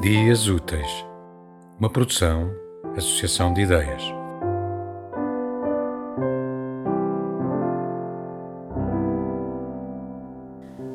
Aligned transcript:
Dias 0.00 0.48
Úteis, 0.48 1.04
uma 1.78 1.90
produção, 1.90 2.50
associação 2.96 3.52
de 3.52 3.60
ideias. 3.60 4.02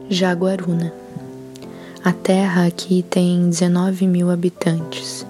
Jaguaruna. 0.10 0.92
A 2.04 2.12
terra 2.14 2.66
aqui 2.66 3.06
tem 3.08 3.48
19 3.48 4.08
mil 4.08 4.32
habitantes. 4.32 5.24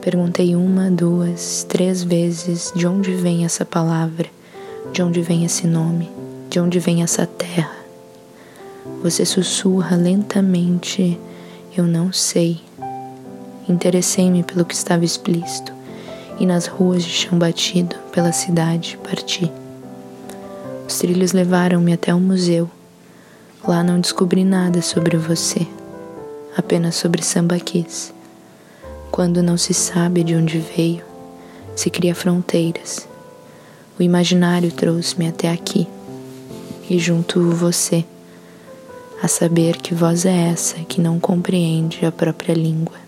Perguntei 0.00 0.54
uma, 0.54 0.88
duas, 0.88 1.64
três 1.64 2.04
vezes 2.04 2.72
de 2.72 2.86
onde 2.86 3.12
vem 3.16 3.44
essa 3.44 3.64
palavra, 3.64 4.28
de 4.92 5.02
onde 5.02 5.20
vem 5.22 5.44
esse 5.44 5.66
nome, 5.66 6.08
de 6.48 6.60
onde 6.60 6.78
vem 6.78 7.02
essa 7.02 7.26
terra. 7.26 7.78
Você 9.02 9.24
sussurra 9.24 9.96
lentamente, 9.96 11.18
eu 11.76 11.82
não 11.82 12.12
sei. 12.12 12.67
Interessei-me 13.68 14.42
pelo 14.42 14.64
que 14.64 14.74
estava 14.74 15.04
explícito 15.04 15.72
e 16.40 16.46
nas 16.46 16.66
ruas 16.66 17.04
de 17.04 17.10
chão 17.10 17.38
batido 17.38 17.96
pela 18.12 18.32
cidade 18.32 18.98
parti. 19.02 19.50
Os 20.88 20.98
trilhos 20.98 21.32
levaram-me 21.32 21.92
até 21.92 22.14
o 22.14 22.20
museu. 22.20 22.70
Lá 23.66 23.82
não 23.82 24.00
descobri 24.00 24.44
nada 24.44 24.80
sobre 24.80 25.16
você, 25.18 25.66
apenas 26.56 26.94
sobre 26.94 27.22
sambaquis. 27.22 28.14
Quando 29.10 29.42
não 29.42 29.58
se 29.58 29.74
sabe 29.74 30.22
de 30.22 30.34
onde 30.34 30.58
veio, 30.58 31.04
se 31.76 31.90
cria 31.90 32.14
fronteiras. 32.14 33.06
O 33.98 34.02
imaginário 34.02 34.70
trouxe-me 34.70 35.28
até 35.28 35.50
aqui 35.50 35.86
e 36.88 36.98
junto 36.98 37.50
você 37.50 38.04
a 39.22 39.28
saber 39.28 39.76
que 39.76 39.94
voz 39.94 40.24
é 40.24 40.50
essa 40.50 40.76
que 40.84 41.00
não 41.00 41.18
compreende 41.18 42.06
a 42.06 42.12
própria 42.12 42.54
língua. 42.54 43.07